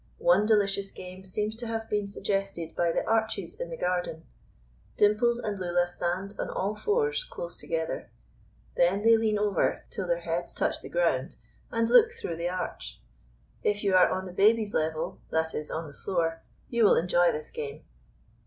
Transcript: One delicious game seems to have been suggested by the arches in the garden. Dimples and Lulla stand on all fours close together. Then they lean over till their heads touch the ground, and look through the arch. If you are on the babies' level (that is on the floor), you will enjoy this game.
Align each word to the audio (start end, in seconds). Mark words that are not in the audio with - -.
One 0.17 0.47
delicious 0.47 0.89
game 0.89 1.23
seems 1.25 1.55
to 1.57 1.67
have 1.67 1.87
been 1.87 2.07
suggested 2.07 2.75
by 2.75 2.91
the 2.91 3.05
arches 3.05 3.53
in 3.61 3.69
the 3.69 3.77
garden. 3.77 4.23
Dimples 4.97 5.37
and 5.37 5.59
Lulla 5.59 5.85
stand 5.85 6.33
on 6.39 6.49
all 6.49 6.75
fours 6.75 7.23
close 7.23 7.55
together. 7.55 8.09
Then 8.75 9.03
they 9.03 9.15
lean 9.15 9.37
over 9.37 9.85
till 9.91 10.07
their 10.07 10.21
heads 10.21 10.55
touch 10.55 10.81
the 10.81 10.89
ground, 10.89 11.35
and 11.71 11.87
look 11.87 12.13
through 12.13 12.37
the 12.37 12.49
arch. 12.49 12.99
If 13.61 13.83
you 13.83 13.93
are 13.93 14.09
on 14.09 14.25
the 14.25 14.33
babies' 14.33 14.73
level 14.73 15.19
(that 15.29 15.53
is 15.53 15.69
on 15.69 15.85
the 15.85 15.93
floor), 15.93 16.41
you 16.67 16.83
will 16.83 16.95
enjoy 16.95 17.31
this 17.31 17.51
game. 17.51 17.83